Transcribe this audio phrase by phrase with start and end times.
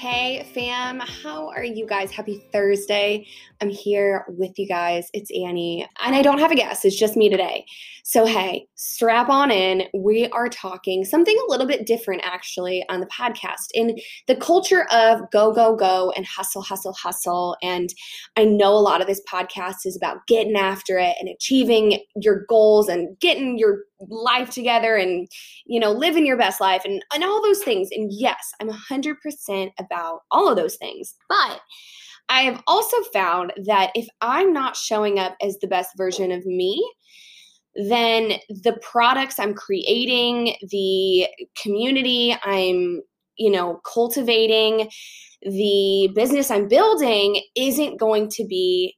[0.00, 2.10] Hey, fam, how are you guys?
[2.10, 3.26] Happy Thursday.
[3.60, 5.10] I'm here with you guys.
[5.12, 7.66] It's Annie, and I don't have a guest, it's just me today.
[8.02, 9.82] So, hey, strap on in.
[9.92, 14.86] We are talking something a little bit different actually on the podcast in the culture
[14.90, 17.58] of go, go, go and hustle, hustle, hustle.
[17.62, 17.90] And
[18.38, 22.46] I know a lot of this podcast is about getting after it and achieving your
[22.48, 25.28] goals and getting your life together and,
[25.66, 27.88] you know, living your best life and, and all those things.
[27.92, 31.14] And yes, I'm 100% about all of those things.
[31.28, 31.60] But
[32.28, 36.46] I have also found that if I'm not showing up as the best version of
[36.46, 36.82] me,
[37.74, 41.28] then the products I'm creating, the
[41.60, 43.02] community I'm,
[43.36, 44.90] you know, cultivating,
[45.42, 48.96] the business I'm building isn't going to be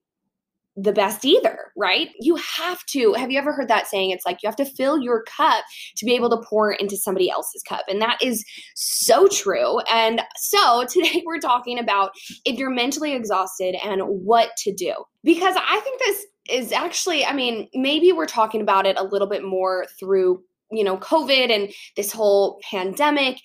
[0.77, 2.11] the best either, right?
[2.19, 3.13] You have to.
[3.15, 4.11] Have you ever heard that saying?
[4.11, 5.65] It's like you have to fill your cup
[5.97, 7.85] to be able to pour into somebody else's cup.
[7.89, 8.45] And that is
[8.75, 9.81] so true.
[9.81, 12.13] And so today we're talking about
[12.45, 14.95] if you're mentally exhausted and what to do.
[15.23, 19.29] Because I think this is actually, I mean, maybe we're talking about it a little
[19.29, 23.39] bit more through, you know, COVID and this whole pandemic.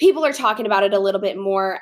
[0.00, 1.80] People are talking about it a little bit more,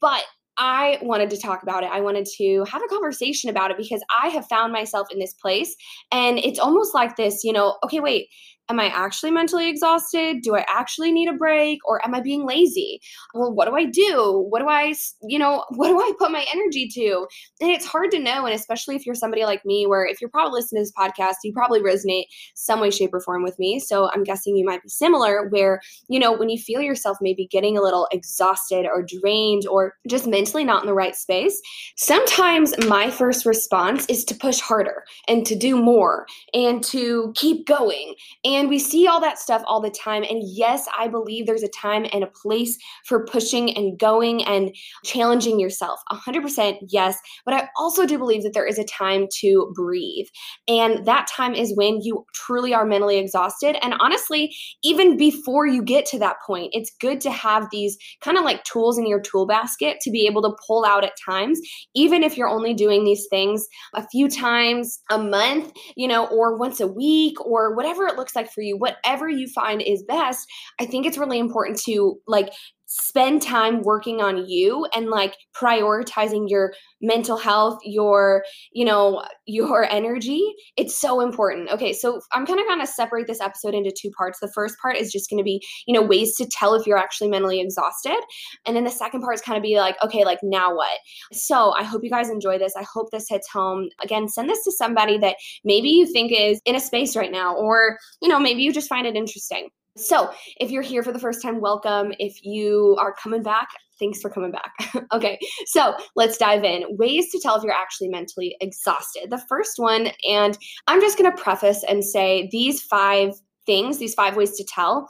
[0.00, 0.24] but
[0.60, 1.90] I wanted to talk about it.
[1.90, 5.32] I wanted to have a conversation about it because I have found myself in this
[5.32, 5.74] place.
[6.12, 8.28] And it's almost like this, you know, okay, wait,
[8.70, 10.42] am I actually mentally exhausted?
[10.42, 13.00] Do I actually need a break or am I being lazy?
[13.34, 14.46] Well, what do I do?
[14.48, 14.94] What do I,
[15.26, 17.26] you know, what do I put my energy to?
[17.60, 18.46] And it's hard to know.
[18.46, 21.36] And especially if you're somebody like me, where if you're probably listening to this podcast,
[21.42, 23.80] you probably resonate some way, shape, or form with me.
[23.80, 27.48] So I'm guessing you might be similar, where, you know, when you feel yourself maybe
[27.48, 31.60] getting a little exhausted or drained or just mentally not in the right space,
[31.96, 37.66] sometimes my first response is to push harder and to do more and to keep
[37.66, 38.14] going.
[38.44, 40.22] And and we see all that stuff all the time.
[40.22, 42.76] And yes, I believe there's a time and a place
[43.06, 45.98] for pushing and going and challenging yourself.
[46.12, 47.16] 100% yes.
[47.46, 50.26] But I also do believe that there is a time to breathe.
[50.68, 53.78] And that time is when you truly are mentally exhausted.
[53.82, 54.54] And honestly,
[54.84, 58.62] even before you get to that point, it's good to have these kind of like
[58.64, 61.60] tools in your tool basket to be able to pull out at times,
[61.94, 66.58] even if you're only doing these things a few times a month, you know, or
[66.58, 70.46] once a week or whatever it looks like for you, whatever you find is best,
[70.78, 72.52] I think it's really important to like
[72.92, 79.84] spend time working on you and like prioritizing your mental health your you know your
[79.84, 80.42] energy
[80.76, 81.70] it's so important.
[81.70, 84.40] Okay so i'm kind of going to separate this episode into two parts.
[84.40, 86.98] The first part is just going to be you know ways to tell if you're
[86.98, 88.18] actually mentally exhausted
[88.66, 90.98] and then the second part is kind of be like okay like now what?
[91.32, 92.74] So i hope you guys enjoy this.
[92.76, 93.88] I hope this hits home.
[94.02, 97.54] Again send this to somebody that maybe you think is in a space right now
[97.54, 99.68] or you know maybe you just find it interesting
[100.00, 102.12] so, if you're here for the first time, welcome.
[102.18, 103.68] If you are coming back,
[103.98, 104.72] thanks for coming back.
[105.12, 106.84] okay, so let's dive in.
[106.96, 109.30] Ways to tell if you're actually mentally exhausted.
[109.30, 113.34] The first one, and I'm just going to preface and say these five
[113.66, 115.08] things, these five ways to tell,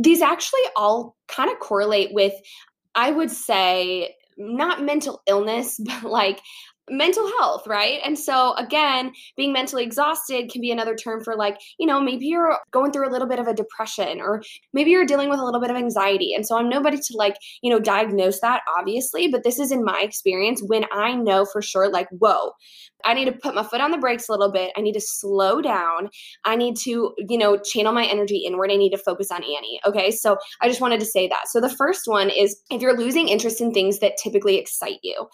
[0.00, 2.34] these actually all kind of correlate with,
[2.94, 6.40] I would say, not mental illness, but like
[6.88, 8.00] mental health, right?
[8.04, 12.26] And so, again, being mentally exhausted can be another term for like, you know, maybe
[12.26, 14.42] you're going through a little bit of a depression or
[14.72, 16.34] maybe you're dealing with a little bit of anxiety.
[16.34, 19.84] And so, I'm nobody to like, you know, diagnose that, obviously, but this is in
[19.84, 22.52] my experience when I know for sure, like, whoa,
[23.04, 24.72] I need to put my foot on the brakes a little bit.
[24.76, 26.08] I need to slow down.
[26.44, 28.70] I need to, you know, channel my energy inward.
[28.70, 29.80] I need to focus on Annie.
[29.86, 30.10] Okay.
[30.10, 31.48] So I just wanted to say that.
[31.48, 35.28] So the first one is if you're losing interest in things that typically excite you.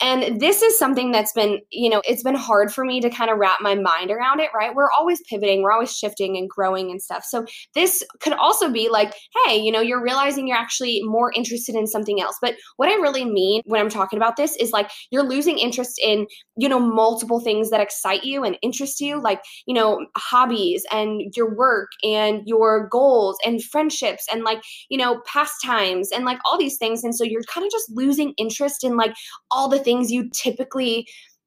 [0.00, 3.30] And this is something that's been, you know, it's been hard for me to kind
[3.30, 4.74] of wrap my mind around it, right?
[4.74, 7.24] We're always pivoting, we're always shifting and growing and stuff.
[7.24, 7.46] So
[7.76, 9.14] this could also be like,
[9.46, 12.36] hey, you know, you're realizing you're actually more interested in something else.
[12.42, 16.00] But what I really mean when I'm talking about this is like you're losing interest
[16.02, 16.26] in,
[16.56, 21.34] you know, multiple things that excite you and interest you, like, you know, hobbies and
[21.36, 26.58] your work and your goals and friendships and like, you know, pastimes and like all
[26.58, 27.04] these things.
[27.04, 29.14] And so you're kind of just losing interest in like
[29.50, 31.06] all the things you typically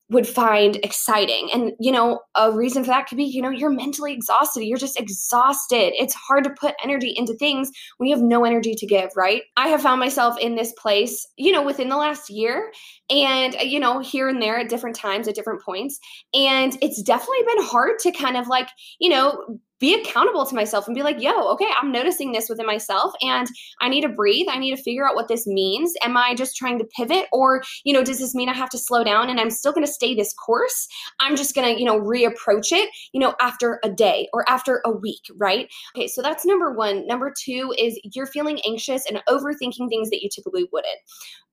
[0.09, 1.49] would find exciting.
[1.53, 4.63] And, you know, a reason for that could be, you know, you're mentally exhausted.
[4.63, 5.93] You're just exhausted.
[6.01, 9.43] It's hard to put energy into things when you have no energy to give, right?
[9.57, 12.71] I have found myself in this place, you know, within the last year
[13.09, 15.99] and, uh, you know, here and there at different times, at different points.
[16.33, 18.69] And it's definitely been hard to kind of like,
[18.99, 22.65] you know, be accountable to myself and be like, yo, okay, I'm noticing this within
[22.65, 23.47] myself and
[23.81, 24.47] I need to breathe.
[24.49, 25.93] I need to figure out what this means.
[26.03, 28.77] Am I just trying to pivot or, you know, does this mean I have to
[28.77, 30.87] slow down and I'm still going to stay this course?
[31.19, 34.81] I'm just going to, you know, reapproach it, you know, after a day or after
[34.85, 35.71] a week, right?
[35.95, 37.05] Okay, so that's number one.
[37.05, 40.97] Number two is you're feeling anxious and overthinking things that you typically wouldn't.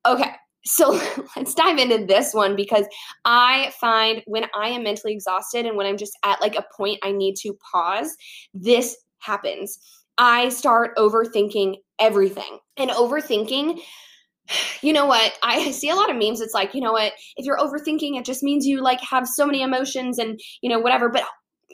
[0.06, 0.32] Okay,
[0.66, 1.00] so
[1.37, 2.87] let's dive into this one because
[3.25, 6.99] I find when I am mentally exhausted and when I'm just at like a point
[7.02, 8.14] I need to pause,
[8.52, 9.78] this happens.
[10.19, 12.58] I start overthinking everything.
[12.76, 13.81] And overthinking,
[14.82, 15.32] you know what?
[15.43, 16.40] I see a lot of memes.
[16.40, 17.12] It's like, you know what?
[17.37, 20.78] If you're overthinking, it just means you like have so many emotions and, you know,
[20.78, 21.08] whatever.
[21.08, 21.25] But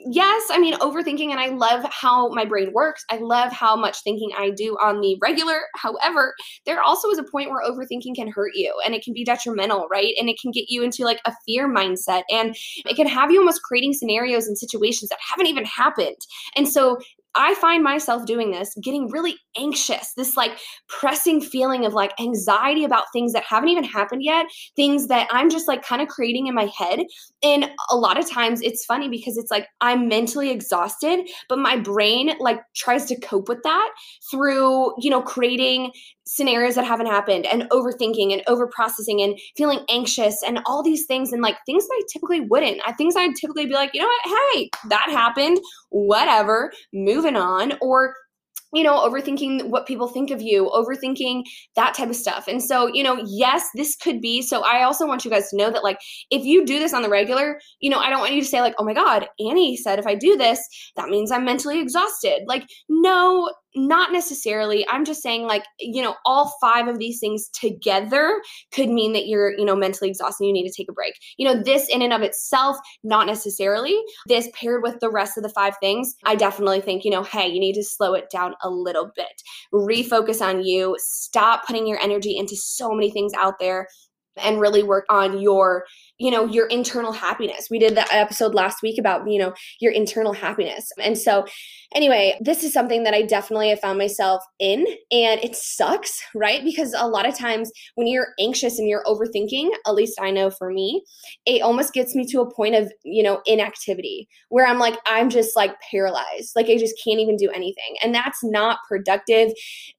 [0.05, 3.03] yes, I mean, overthinking, and I love how my brain works.
[3.09, 5.61] I love how much thinking I do on the regular.
[5.75, 6.33] However,
[6.65, 9.87] there also is a point where overthinking can hurt you and it can be detrimental,
[9.89, 10.13] right?
[10.19, 12.55] And it can get you into like a fear mindset and
[12.85, 16.17] it can have you almost creating scenarios and situations that haven't even happened.
[16.55, 16.97] And so
[17.35, 20.51] I find myself doing this, getting really anxious, this like
[20.87, 25.49] pressing feeling of like anxiety about things that haven't even happened yet, things that I'm
[25.49, 27.01] just like kind of creating in my head.
[27.43, 31.77] And a lot of times it's funny because it's like I'm mentally exhausted, but my
[31.77, 33.91] brain like tries to cope with that
[34.29, 35.91] through, you know, creating
[36.31, 41.05] scenarios that haven't happened and overthinking and over processing and feeling anxious and all these
[41.05, 42.79] things and like things that I typically wouldn't.
[42.85, 47.73] I things I'd typically be like, you know what, hey, that happened, whatever, moving on.
[47.81, 48.13] Or
[48.73, 51.43] you know, overthinking what people think of you, overthinking
[51.75, 52.47] that type of stuff.
[52.47, 54.41] And so, you know, yes, this could be.
[54.41, 55.99] So, I also want you guys to know that, like,
[56.29, 58.61] if you do this on the regular, you know, I don't want you to say,
[58.61, 62.43] like, oh my God, Annie said if I do this, that means I'm mentally exhausted.
[62.47, 67.49] Like, no, not necessarily i'm just saying like you know all five of these things
[67.49, 68.41] together
[68.73, 71.13] could mean that you're you know mentally exhausted and you need to take a break.
[71.37, 73.97] You know this in and of itself not necessarily.
[74.27, 77.47] This paired with the rest of the five things i definitely think you know hey
[77.47, 79.41] you need to slow it down a little bit.
[79.73, 80.95] Refocus on you.
[80.99, 83.87] Stop putting your energy into so many things out there
[84.37, 85.85] and really work on your
[86.21, 87.67] you know your internal happiness.
[87.69, 90.91] We did that episode last week about you know your internal happiness.
[90.99, 91.45] And so
[91.93, 96.63] anyway this is something that i definitely have found myself in and it sucks right?
[96.63, 100.49] Because a lot of times when you're anxious and you're overthinking at least i know
[100.49, 101.03] for me
[101.45, 105.29] it almost gets me to a point of you know inactivity where i'm like i'm
[105.29, 106.53] just like paralyzed.
[106.55, 107.97] Like i just can't even do anything.
[108.03, 109.51] And that's not productive.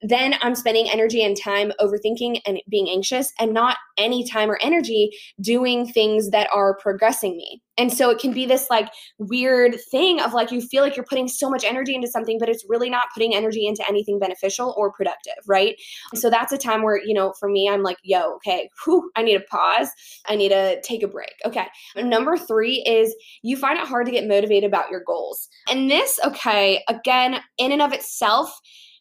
[0.03, 4.59] Then i'm spending energy and time overthinking and being anxious and not any time or
[4.63, 5.11] energy
[5.41, 8.89] doing things that are progressing me and so it can be this like
[9.19, 12.49] weird thing of like you feel like you're putting so much energy into something, but
[12.49, 15.77] it's really not putting energy into anything beneficial or productive, right?
[16.15, 19.23] so that's a time where, you know, for me, I'm like, yo, okay, whew, I
[19.23, 19.89] need to pause.
[20.29, 21.35] I need to take a break.
[21.45, 21.67] Okay.
[21.97, 25.49] Number three is you find it hard to get motivated about your goals.
[25.69, 28.55] And this, okay, again, in and of itself,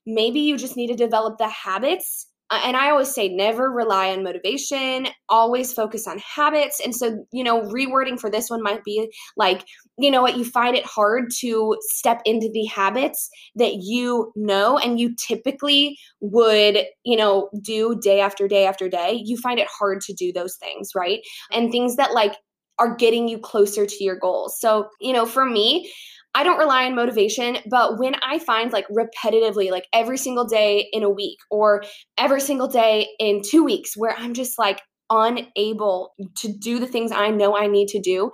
[0.06, 4.12] maybe you just need to develop the habits Uh, and I always say never rely
[4.12, 6.82] on motivation, always focus on habits.
[6.84, 9.64] And so, you know, rewording for this one might be like,
[9.98, 14.78] you know what, you find it hard to step into the habits that you know
[14.78, 19.22] and you typically would, you know, do day after day after day.
[19.24, 21.22] You find it hard to do those things, right?
[21.54, 22.36] And things that like
[22.80, 24.60] are getting you closer to your goals.
[24.60, 25.90] So, you know, for me,
[26.34, 30.88] I don't rely on motivation, but when I find like repetitively, like every single day
[30.94, 31.84] in a week or
[32.18, 37.12] every single day in two weeks, where I'm just like unable to do the things
[37.12, 38.32] I know I need to do,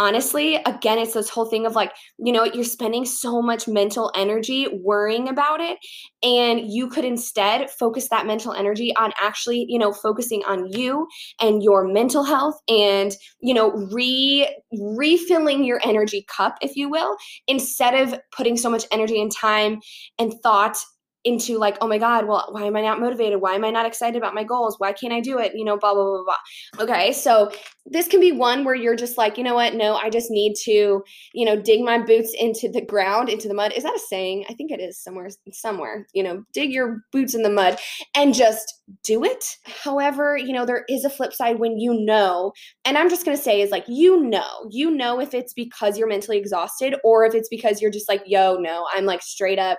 [0.00, 4.10] honestly, again, it's this whole thing of like, you know, you're spending so much mental
[4.16, 5.76] energy worrying about it.
[6.22, 11.06] And you could instead focus that mental energy on actually, you know, focusing on you
[11.38, 17.16] and your mental health and, you know, re refilling your energy cup, if you will,
[17.46, 19.80] instead of putting so much energy and time
[20.18, 20.78] and thought
[21.24, 23.40] into like, oh my God, well, why am I not motivated?
[23.40, 24.76] Why am I not excited about my goals?
[24.78, 25.52] Why can't I do it?
[25.54, 26.84] You know, blah, blah, blah, blah.
[26.84, 27.12] Okay.
[27.12, 27.50] So
[27.86, 29.74] this can be one where you're just like, you know what?
[29.74, 31.02] No, I just need to,
[31.34, 33.72] you know, dig my boots into the ground, into the mud.
[33.72, 34.46] Is that a saying?
[34.48, 37.78] I think it is somewhere, somewhere, you know, dig your boots in the mud
[38.14, 39.44] and just do it.
[39.64, 42.52] However, you know, there is a flip side when you know,
[42.84, 45.98] and I'm just going to say is like, you know, you know if it's because
[45.98, 49.58] you're mentally exhausted or if it's because you're just like, yo, no, I'm like straight
[49.58, 49.78] up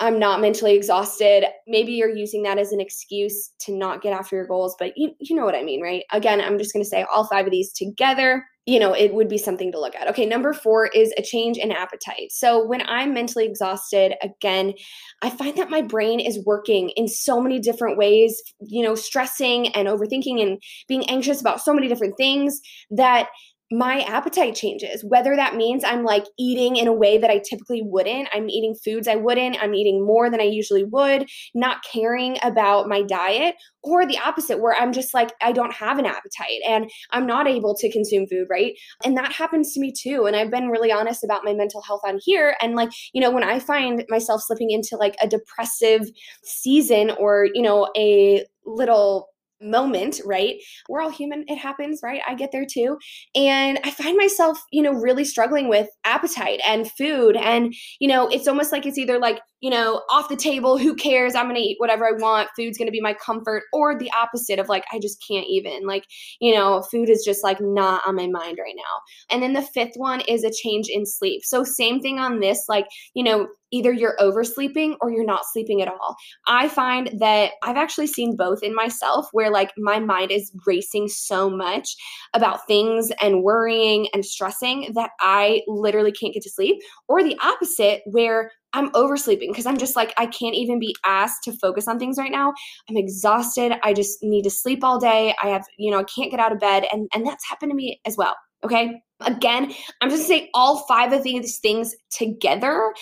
[0.00, 1.44] I'm not mentally exhausted.
[1.66, 5.10] Maybe you're using that as an excuse to not get after your goals, but you,
[5.18, 6.04] you know what I mean, right?
[6.12, 8.44] Again, I'm just going to say all five of these together.
[8.64, 10.08] You know, it would be something to look at.
[10.08, 12.30] Okay, number four is a change in appetite.
[12.30, 14.74] So, when I'm mentally exhausted, again,
[15.22, 19.68] I find that my brain is working in so many different ways, you know, stressing
[19.68, 23.28] and overthinking and being anxious about so many different things that
[23.70, 25.04] my appetite changes.
[25.04, 28.74] Whether that means I'm like eating in a way that I typically wouldn't, I'm eating
[28.74, 33.56] foods I wouldn't, I'm eating more than I usually would, not caring about my diet,
[33.82, 37.46] or the opposite, where I'm just like, I don't have an appetite and I'm not
[37.46, 38.72] able to consume food, right?
[39.04, 40.24] And that happens to me too.
[40.26, 42.56] And I've been really honest about my mental health on here.
[42.60, 46.08] And like, you know, when I find myself slipping into like a depressive
[46.42, 49.28] season or, you know, a little
[49.60, 50.56] moment, right?
[50.88, 51.44] We're all human.
[51.48, 52.20] It happens, right?
[52.26, 52.98] I get there too.
[53.34, 57.36] And I find myself, you know, really struggling with appetite and food.
[57.36, 60.94] And, you know, it's almost like it's either like, you know, off the table, who
[60.94, 61.34] cares?
[61.34, 62.48] I'm going to eat whatever I want.
[62.56, 63.64] Food's going to be my comfort.
[63.72, 65.86] Or the opposite of like, I just can't even.
[65.86, 66.04] Like,
[66.40, 69.02] you know, food is just like not on my mind right now.
[69.30, 71.42] And then the fifth one is a change in sleep.
[71.44, 75.82] So, same thing on this, like, you know, either you're oversleeping or you're not sleeping
[75.82, 76.16] at all.
[76.46, 81.08] I find that I've actually seen both in myself where like my mind is racing
[81.08, 81.94] so much
[82.34, 86.76] about things and worrying and stressing that I literally can't get to sleep,
[87.08, 91.42] or the opposite where I'm oversleeping because I'm just like, I can't even be asked
[91.44, 92.52] to focus on things right now.
[92.88, 93.72] I'm exhausted.
[93.82, 95.34] I just need to sleep all day.
[95.42, 96.86] I have, you know, I can't get out of bed.
[96.92, 98.36] And, and that's happened to me as well.
[98.64, 99.00] Okay.
[99.20, 102.92] Again, I'm just saying all five of these things together.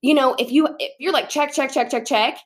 [0.00, 2.38] You know, if you if you're like check, check, check, check, check,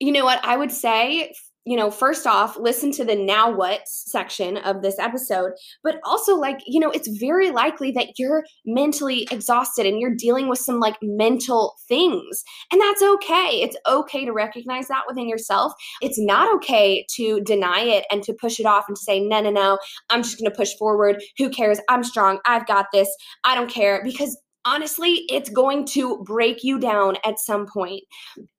[0.00, 1.32] you know what I would say
[1.66, 5.50] you know, first off, listen to the now what section of this episode,
[5.82, 10.48] but also, like, you know, it's very likely that you're mentally exhausted and you're dealing
[10.48, 12.44] with some like mental things.
[12.70, 13.62] And that's okay.
[13.62, 15.72] It's okay to recognize that within yourself.
[16.00, 19.40] It's not okay to deny it and to push it off and to say, no,
[19.40, 21.20] no, no, I'm just going to push forward.
[21.38, 21.80] Who cares?
[21.88, 22.38] I'm strong.
[22.46, 23.08] I've got this.
[23.42, 24.02] I don't care.
[24.04, 28.02] Because honestly, it's going to break you down at some point.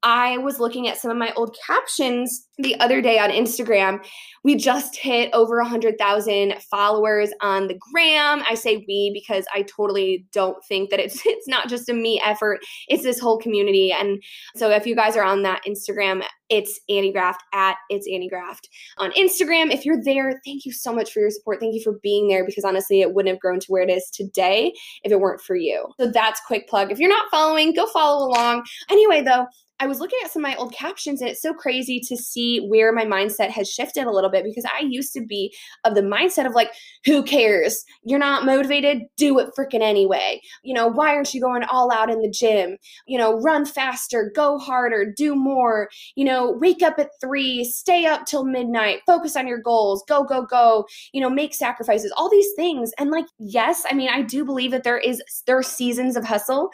[0.04, 4.04] I was looking at some of my old captions the other day on Instagram.
[4.44, 8.44] We just hit over 100,000 followers on the gram.
[8.48, 12.22] I say we because I totally don't think that it's it's not just a me
[12.24, 12.60] effort.
[12.88, 13.92] It's this whole community.
[13.92, 14.22] And
[14.56, 18.70] so if you guys are on that Instagram, it's Annie Graft at it's Annie Graft
[18.98, 19.72] on Instagram.
[19.72, 21.60] If you're there, thank you so much for your support.
[21.60, 24.10] Thank you for being there because honestly, it wouldn't have grown to where it is
[24.12, 24.74] today
[25.04, 25.86] if it weren't for you.
[26.00, 26.92] So that's quick plug.
[26.92, 28.64] If you're not following, go follow along.
[28.90, 29.46] Anyway, though,
[29.80, 32.60] I was looking at some of my old captions and it's so crazy to see
[32.60, 35.54] where my mindset has shifted a little bit because I used to be
[35.84, 36.72] of the mindset of like,
[37.06, 37.84] who cares?
[38.04, 40.42] You're not motivated, do it freaking anyway.
[40.64, 42.78] You know, why aren't you going all out in the gym?
[43.06, 45.90] You know, run faster, go harder, do more.
[46.16, 50.24] You know, wake up at three, stay up till midnight, focus on your goals, go,
[50.24, 52.92] go, go, you know, make sacrifices, all these things.
[52.98, 56.26] And like, yes, I mean, I do believe that there is, there are seasons of
[56.26, 56.72] hustle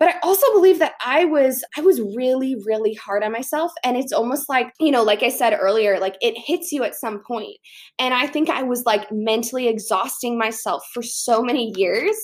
[0.00, 3.96] but i also believe that i was i was really really hard on myself and
[3.96, 7.22] it's almost like you know like i said earlier like it hits you at some
[7.24, 7.56] point.
[8.00, 12.16] and i think i was like mentally exhausting myself for so many years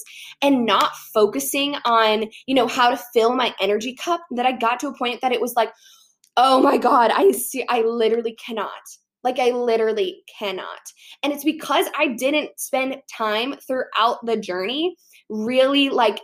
[0.43, 4.81] and not focusing on you know how to fill my energy cup that i got
[4.81, 5.71] to a point that it was like
[6.37, 8.73] oh my god i see i literally cannot
[9.25, 10.79] like I literally cannot.
[11.25, 14.97] And it's because I didn't spend time throughout the journey
[15.29, 16.21] really like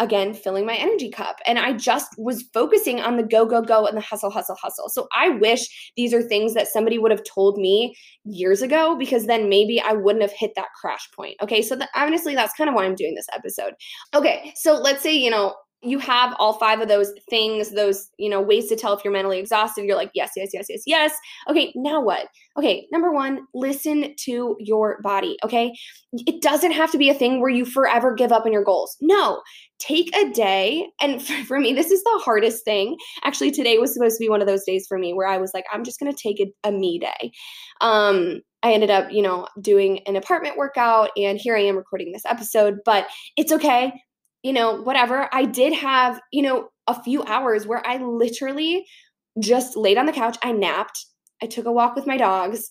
[0.00, 1.36] again filling my energy cup.
[1.46, 4.88] And i just was focusing on the go go go and the hustle hustle hustle.
[4.88, 9.26] So i wish these are things that somebody would have told me years ago because
[9.26, 11.36] then maybe i wouldn't have hit that crash point.
[11.42, 13.74] Okay so the, honestly that's kind of why i'm doing this episode.
[14.14, 18.30] Okay so let's say you know you have all five of those things, those, you
[18.30, 19.84] know, ways to tell if you're mentally exhausted.
[19.84, 21.12] You're like, yes, yes, yes, yes, yes.
[21.48, 22.28] Okay, now what?
[22.56, 25.36] Okay, number one, listen to your body.
[25.44, 25.72] Okay.
[26.12, 28.96] It doesn't have to be a thing where you forever give up on your goals.
[29.00, 29.42] No,
[29.78, 30.88] take a day.
[31.00, 32.96] And for me, this is the hardest thing.
[33.24, 35.52] Actually, today was supposed to be one of those days for me where I was
[35.52, 37.32] like, I'm just going to take a, a me day.
[37.80, 42.12] Um, I ended up, you know, doing an apartment workout and here I am recording
[42.12, 43.92] this episode, but it's okay
[44.44, 45.28] you know, whatever.
[45.32, 48.86] I did have, you know, a few hours where I literally
[49.40, 50.36] just laid on the couch.
[50.44, 51.06] I napped.
[51.42, 52.70] I took a walk with my dogs.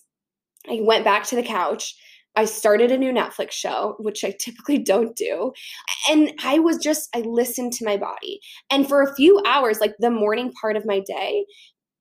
[0.69, 1.95] I went back to the couch.
[2.35, 5.51] I started a new Netflix show, which I typically don't do.
[6.09, 8.39] And I was just, I listened to my body.
[8.71, 11.45] And for a few hours, like the morning part of my day,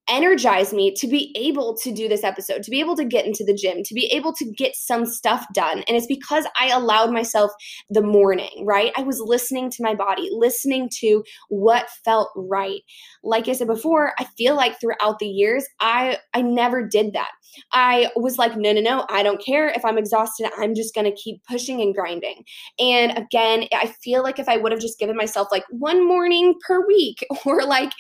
[0.09, 3.44] energized me to be able to do this episode, to be able to get into
[3.44, 5.78] the gym, to be able to get some stuff done.
[5.88, 7.52] And it's because I allowed myself
[7.88, 8.92] the morning, right?
[8.97, 12.80] I was listening to my body, listening to what felt right.
[13.23, 17.30] Like I said before, I feel like throughout the years, I I never did that.
[17.73, 20.50] I was like, no, no, no, I don't care if I'm exhausted.
[20.59, 22.44] I'm just going to keep pushing and grinding.
[22.78, 26.54] And again, I feel like if I would have just given myself like one morning
[26.66, 27.92] per week or like,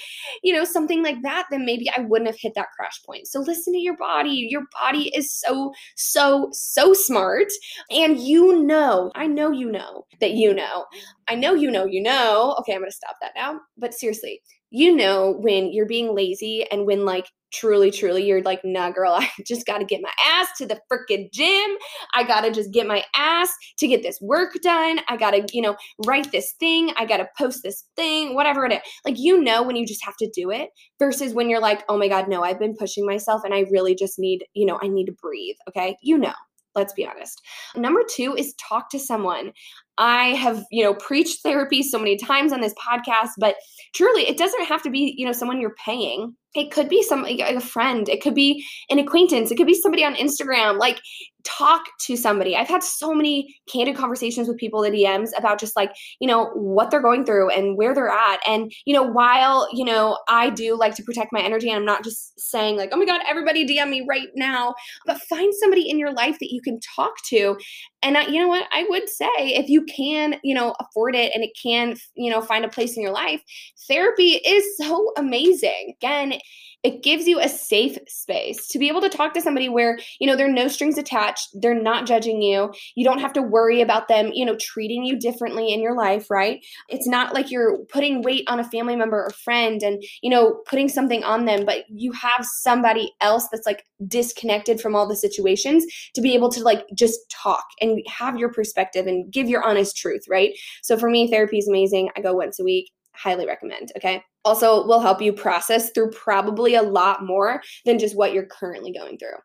[0.42, 3.26] you know, something like that, then maybe I wouldn't have hit that crash point.
[3.26, 4.46] So listen to your body.
[4.50, 7.48] Your body is so, so, so smart.
[7.90, 10.86] And you know, I know you know that you know.
[11.28, 12.56] I know you know you know.
[12.60, 13.60] Okay, I'm going to stop that now.
[13.78, 18.60] But seriously, you know when you're being lazy and when like truly, truly, you're like,
[18.64, 21.76] nah, girl, I just got to get my ass to the freaking gym.
[22.14, 25.00] I got to just get my ass to get this work done.
[25.08, 26.92] I got to, you know, write this thing.
[26.96, 28.80] I got to post this thing, whatever it is.
[29.04, 31.98] Like, you know, when you just have to do it versus when you're like, oh
[31.98, 34.88] my God, no, I've been pushing myself and I really just need, you know, I
[34.88, 35.56] need to breathe.
[35.68, 35.96] Okay.
[36.02, 36.34] You know.
[36.74, 37.42] Let's be honest.
[37.76, 39.52] Number two is talk to someone.
[39.98, 43.56] I have, you know, preached therapy so many times on this podcast, but
[43.94, 47.22] truly it doesn't have to be, you know, someone you're paying it could be some
[47.22, 51.00] like a friend it could be an acquaintance it could be somebody on instagram like
[51.44, 52.56] talk to somebody.
[52.56, 56.50] I've had so many candid conversations with people in dms about just like you know
[56.54, 58.40] what they're going through and where they're at.
[58.46, 61.84] And you know while you know i do like to protect my energy and i'm
[61.84, 64.74] not just saying like oh my god everybody dm me right now
[65.06, 67.56] but find somebody in your life that you can talk to.
[68.04, 68.66] And I, you know what?
[68.72, 72.40] I would say if you can you know afford it and it can you know
[72.40, 73.42] find a place in your life
[73.88, 75.94] therapy is so amazing.
[76.00, 76.34] Again
[76.82, 80.26] it gives you a safe space to be able to talk to somebody where you
[80.26, 83.80] know there are no strings attached they're not judging you you don't have to worry
[83.80, 86.64] about them you know treating you differently in your life right?
[86.88, 90.60] It's not like you're putting weight on a family member or friend and you know
[90.66, 95.16] putting something on them but you have somebody else that's like disconnected from all the
[95.16, 99.64] situations to be able to like just talk and have your perspective and give your
[99.64, 100.52] honest truth right?
[100.82, 102.10] So for me therapy is amazing.
[102.16, 106.74] I go once a week highly recommend okay also will help you process through probably
[106.74, 109.36] a lot more than just what you're currently going through.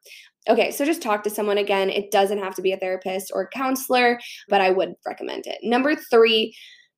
[0.49, 1.89] Okay, so just talk to someone again.
[1.89, 5.57] It doesn't have to be a therapist or a counselor, but I would recommend it.
[5.61, 6.55] Number three,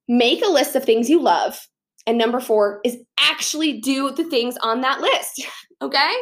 [0.07, 1.59] make a list of things you love.
[2.07, 5.45] And number four is actually do the things on that list.
[5.81, 6.13] okay?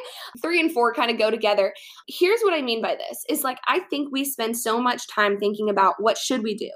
[0.42, 1.74] Three and four kind of go together.
[2.08, 5.38] Here's what i mean by this is like i think we spend so much time
[5.38, 6.72] thinking about what should we do?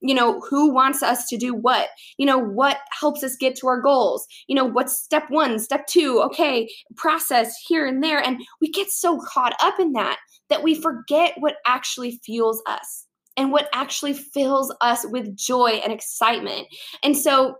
[0.00, 1.88] You know who wants us to do what?
[2.18, 4.26] You know what helps us get to our goals?
[4.48, 6.20] You know what's step one step two?
[6.26, 10.18] Okay process here and there and we get so caught up in that
[10.48, 15.92] that we forget what actually fuels us and what actually fills us with joy and
[15.92, 16.66] excitement.
[17.02, 17.56] And so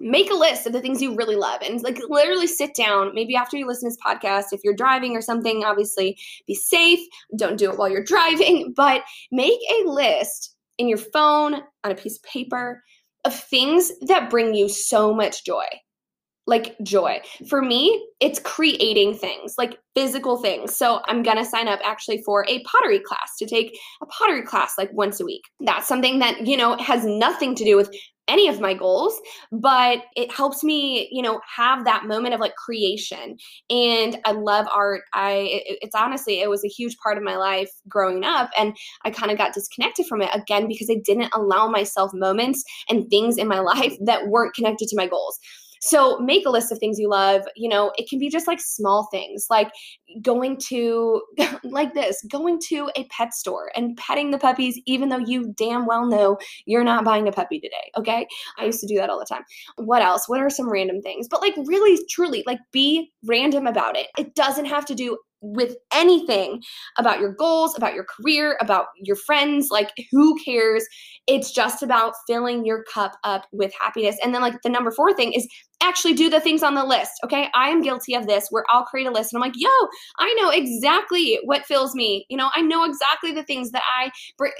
[0.00, 3.36] make a list of the things you really love and like literally sit down maybe
[3.36, 7.00] after you listen to this podcast if you're driving or something obviously be safe.
[7.36, 11.54] Don't do it while you're driving but make a list in your phone
[11.84, 12.82] on a piece of paper
[13.24, 15.64] of things that bring you so much joy
[16.46, 17.20] like joy.
[17.48, 20.76] For me, it's creating things, like physical things.
[20.76, 24.42] So I'm going to sign up actually for a pottery class to take a pottery
[24.42, 25.42] class like once a week.
[25.60, 27.90] That's something that, you know, has nothing to do with
[28.28, 29.20] any of my goals
[29.52, 33.36] but it helps me you know have that moment of like creation
[33.68, 37.36] and i love art i it, it's honestly it was a huge part of my
[37.36, 41.34] life growing up and i kind of got disconnected from it again because i didn't
[41.34, 45.38] allow myself moments and things in my life that weren't connected to my goals
[45.84, 47.42] so make a list of things you love.
[47.56, 49.70] You know, it can be just like small things like
[50.22, 51.20] going to,
[51.62, 55.84] like this, going to a pet store and petting the puppies, even though you damn
[55.84, 57.90] well know you're not buying a puppy today.
[57.98, 58.26] Okay.
[58.58, 59.44] I used to do that all the time.
[59.76, 60.26] What else?
[60.26, 61.28] What are some random things?
[61.28, 64.06] But like really, truly, like be random about it.
[64.16, 66.62] It doesn't have to do with anything
[66.98, 69.68] about your goals, about your career, about your friends.
[69.70, 70.86] Like, who cares?
[71.26, 74.16] It's just about filling your cup up with happiness.
[74.24, 75.46] And then, like, the number four thing is
[75.82, 77.12] actually do the things on the list.
[77.24, 77.48] Okay.
[77.54, 79.68] I am guilty of this where I'll create a list and I'm like, yo,
[80.18, 82.24] I know exactly what fills me.
[82.30, 84.10] You know, I know exactly the things that I,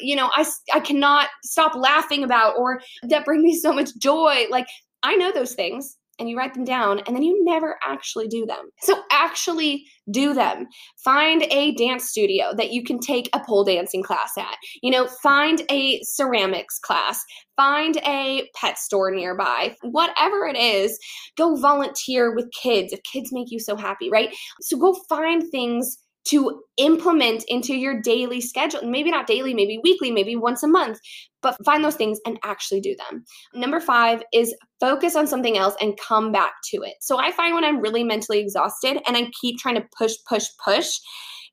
[0.00, 4.44] you know, I, I cannot stop laughing about or that bring me so much joy.
[4.50, 4.66] Like,
[5.02, 8.46] I know those things and you write them down and then you never actually do
[8.46, 8.70] them.
[8.80, 10.66] So actually do them.
[11.02, 14.56] Find a dance studio that you can take a pole dancing class at.
[14.82, 17.22] You know, find a ceramics class,
[17.56, 19.76] find a pet store nearby.
[19.82, 20.98] Whatever it is,
[21.36, 24.34] go volunteer with kids if kids make you so happy, right?
[24.60, 28.82] So go find things to implement into your daily schedule.
[28.82, 30.98] Maybe not daily, maybe weekly, maybe once a month,
[31.42, 33.24] but find those things and actually do them.
[33.54, 36.94] Number five is focus on something else and come back to it.
[37.00, 40.46] So I find when I'm really mentally exhausted and I keep trying to push, push,
[40.64, 40.98] push,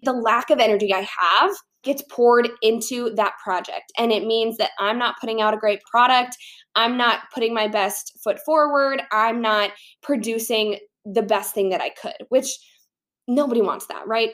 [0.03, 1.51] the lack of energy I have
[1.83, 3.91] gets poured into that project.
[3.97, 6.37] And it means that I'm not putting out a great product.
[6.75, 9.01] I'm not putting my best foot forward.
[9.11, 12.49] I'm not producing the best thing that I could, which
[13.27, 14.31] nobody wants that, right?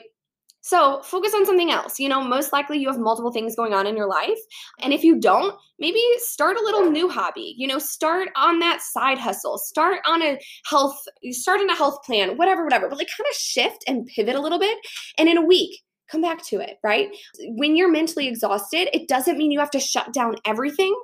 [0.68, 1.98] So focus on something else.
[1.98, 4.38] You know, most likely you have multiple things going on in your life.
[4.82, 7.54] And if you don't, maybe start a little new hobby.
[7.56, 12.02] You know, start on that side hustle, start on a health, start on a health
[12.04, 12.86] plan, whatever, whatever.
[12.86, 14.76] But like kind of shift and pivot a little bit.
[15.16, 17.08] And in a week, come back to it, right?
[17.46, 20.94] When you're mentally exhausted, it doesn't mean you have to shut down everything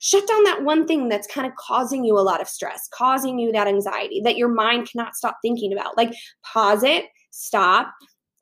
[0.00, 3.36] shut down that one thing that's kind of causing you a lot of stress, causing
[3.36, 5.96] you that anxiety that your mind cannot stop thinking about.
[5.96, 7.92] Like, pause it, stop,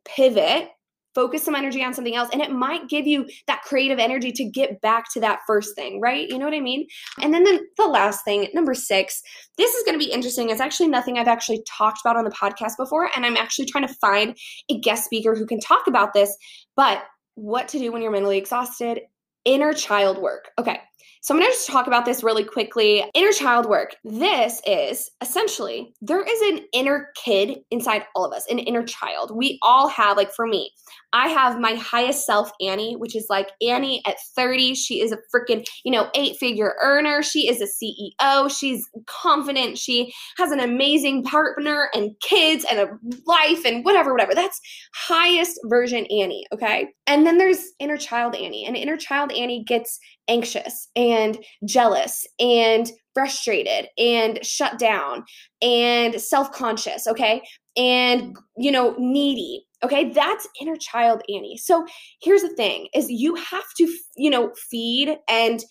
[0.07, 0.71] pivot,
[1.15, 4.45] focus some energy on something else, and it might give you that creative energy to
[4.45, 6.29] get back to that first thing, right?
[6.29, 6.87] You know what I mean?
[7.23, 9.23] And then the, the last thing, number six,
[9.57, 10.51] this is going to be interesting.
[10.51, 13.87] It's actually nothing I've actually talked about on the podcast before, and I'm actually trying
[13.89, 14.37] to find
[14.69, 16.37] a guest speaker who can talk about this.
[16.77, 17.03] But
[17.35, 19.01] what to do when you're mentally exhausted,
[19.47, 20.51] inner child work.
[20.59, 20.79] Okay.
[21.27, 23.05] So I'm going to just talk about this really quickly.
[23.13, 23.97] Inner child work.
[24.05, 29.33] This is essentially there is an inner kid inside all of us, an inner child.
[29.35, 30.71] We all have, like for me,
[31.13, 34.77] I have my highest self, Annie, which is like Annie at 30.
[34.77, 37.25] She is a freaking, you know, eight figure earner.
[37.25, 38.49] She is a CEO.
[38.49, 39.79] She's confident.
[39.79, 42.89] She has an amazing partner and kids and a
[43.27, 44.33] life and whatever, whatever.
[44.33, 44.61] That's
[44.95, 46.47] highest version Annie.
[46.53, 46.87] Okay.
[47.09, 52.91] And then there's inner child Annie, and inner child Annie gets anxious and jealous and
[53.15, 55.25] frustrated and shut down
[55.63, 57.43] and self-conscious okay?
[57.77, 60.11] And you know needy okay?
[60.11, 61.59] That's inner child annie.
[61.59, 61.87] So
[62.23, 65.63] here's the thing is you have to you know feed and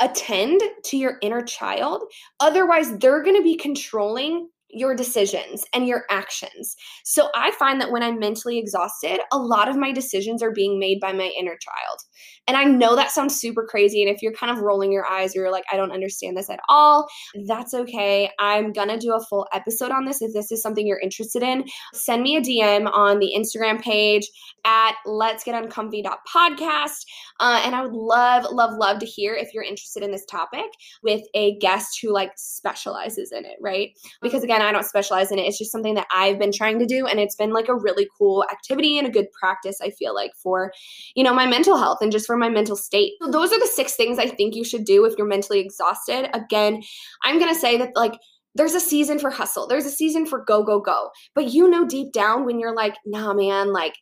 [0.00, 2.02] attend to your inner child.
[2.40, 6.76] Otherwise they're going to be controlling your decisions and your actions.
[7.04, 10.78] So I find that when I'm mentally exhausted, a lot of my decisions are being
[10.78, 11.98] made by my inner child.
[12.46, 14.02] And I know that sounds super crazy.
[14.02, 16.50] And if you're kind of rolling your eyes, or you're like, I don't understand this
[16.50, 17.08] at all,
[17.46, 18.30] that's okay.
[18.38, 20.20] I'm going to do a full episode on this.
[20.20, 24.28] If this is something you're interested in, send me a DM on the Instagram page
[24.64, 27.04] at let's get uncomfy.podcast.
[27.40, 30.66] Uh, and I would love, love, love to hear if you're interested in this topic
[31.02, 33.90] with a guest who like specializes in it, right?
[34.22, 35.42] Because again, I don't specialize in it.
[35.42, 37.06] It's just something that I've been trying to do.
[37.06, 40.32] And it's been like a really cool activity and a good practice, I feel like,
[40.42, 40.72] for,
[41.14, 43.12] you know, my mental health and just for my mental state.
[43.22, 46.28] So those are the six things I think you should do if you're mentally exhausted.
[46.34, 46.82] Again,
[47.24, 48.14] I'm going to say that like,
[48.54, 49.66] there's a season for hustle.
[49.66, 51.10] There's a season for go, go, go.
[51.34, 53.94] But you know deep down when you're like, nah, man, like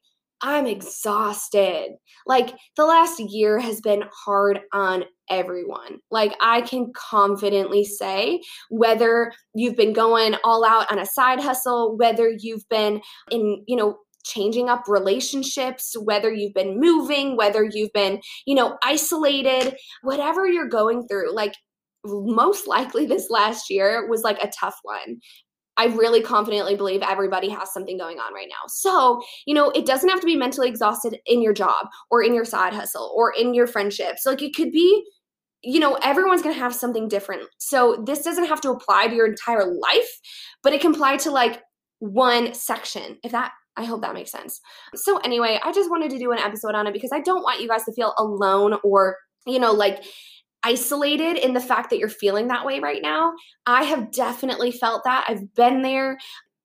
[0.43, 1.93] I'm exhausted.
[2.27, 5.05] Like the last year has been hard on
[5.39, 5.99] everyone.
[6.11, 8.41] Like I can confidently say
[8.71, 13.77] whether you've been going all out on a side hustle, whether you've been in, you
[13.77, 20.47] know, changing up relationships, whether you've been moving, whether you've been, you know, isolated, whatever
[20.47, 21.55] you're going through, like
[22.05, 25.19] most likely this last year was like a tough one.
[25.77, 28.67] I really confidently believe everybody has something going on right now.
[28.69, 32.35] So, you know, it doesn't have to be mentally exhausted in your job or in
[32.35, 34.27] your side hustle or in your friendships.
[34.27, 35.05] Like it could be,
[35.63, 37.43] you know, everyone's going to have something different.
[37.59, 40.19] So, this doesn't have to apply to your entire life,
[40.63, 41.63] but it can apply to like
[42.01, 43.19] one section.
[43.23, 44.61] If that I hope that makes sense.
[44.95, 47.61] So, anyway, I just wanted to do an episode on it because I don't want
[47.61, 50.05] you guys to feel alone or, you know, like
[50.63, 53.33] isolated in the fact that you're feeling that way right now.
[53.67, 55.25] I have definitely felt that.
[55.29, 56.19] I've been there.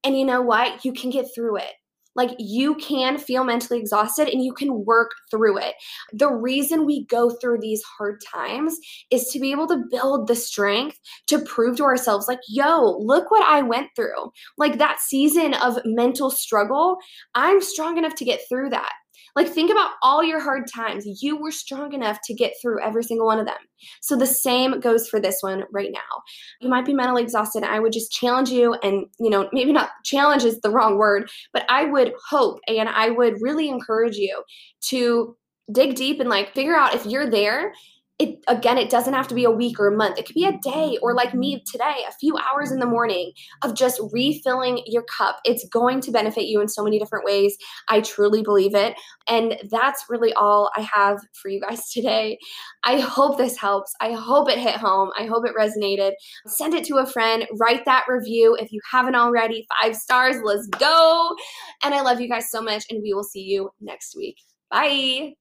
[0.04, 0.86] And you know what?
[0.86, 1.72] You can get through it.
[2.18, 5.76] Like you can feel mentally exhausted and you can work through it.
[6.12, 8.78] The reason we go through these hard times
[9.12, 13.32] is to be able to build the strength to prove to ourselves, like, yo, look
[13.32, 14.32] what I went through.
[14.58, 16.98] Like that season of mental struggle,
[17.36, 18.92] I'm strong enough to get through that.
[19.38, 21.22] Like, think about all your hard times.
[21.22, 23.60] You were strong enough to get through every single one of them.
[24.02, 26.24] So, the same goes for this one right now.
[26.60, 27.64] You might be mentally exhausted.
[27.64, 31.30] I would just challenge you, and, you know, maybe not challenge is the wrong word,
[31.54, 34.44] but I would hope and I would really encourage you
[34.90, 35.38] to
[35.72, 37.74] dig deep and like figure out if you're there
[38.20, 40.18] it again it doesn't have to be a week or a month.
[40.18, 43.32] It could be a day or like me today a few hours in the morning
[43.64, 45.38] of just refilling your cup.
[45.46, 47.56] It's going to benefit you in so many different ways.
[47.90, 48.96] I truly believe it.
[49.28, 52.40] And that's really all i have for you guys today.
[52.84, 53.94] I hope this helps.
[54.02, 55.12] I hope it hit home.
[55.18, 56.14] I hope it resonated.
[56.48, 57.46] Send it to a friend.
[57.60, 59.68] Write that review if you haven't already.
[59.82, 60.38] Five stars.
[60.44, 61.36] Let's go.
[61.84, 64.38] And i love you guys so much and we will see you next week.
[64.72, 65.34] Bye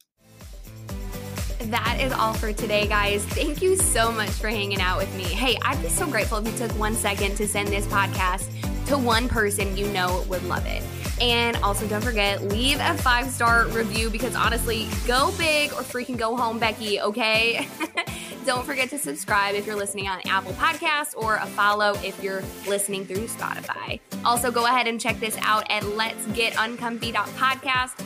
[1.70, 3.24] that is all for today, guys.
[3.24, 5.24] Thank you so much for hanging out with me.
[5.24, 8.48] Hey, I'd be so grateful if you took one second to send this podcast
[8.87, 10.83] to one person you know would love it.
[11.20, 16.18] And also, don't forget, leave a five star review because honestly, go big or freaking
[16.18, 17.66] go home, Becky, okay?
[18.44, 22.44] don't forget to subscribe if you're listening on Apple Podcasts or a follow if you're
[22.68, 23.98] listening through Spotify.
[24.24, 28.06] Also, go ahead and check this out at Let's Get Uncomfy.podcast